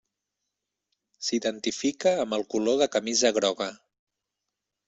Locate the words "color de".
2.57-2.91